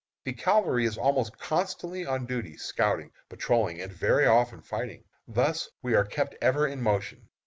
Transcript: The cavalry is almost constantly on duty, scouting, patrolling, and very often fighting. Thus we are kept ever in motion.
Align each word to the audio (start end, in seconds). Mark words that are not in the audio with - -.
The 0.23 0.33
cavalry 0.33 0.85
is 0.87 0.97
almost 0.97 1.37
constantly 1.37 2.07
on 2.07 2.25
duty, 2.25 2.57
scouting, 2.57 3.11
patrolling, 3.29 3.79
and 3.79 3.93
very 3.93 4.25
often 4.25 4.59
fighting. 4.63 5.03
Thus 5.27 5.69
we 5.83 5.93
are 5.93 6.05
kept 6.05 6.33
ever 6.41 6.65
in 6.65 6.81
motion. 6.81 7.29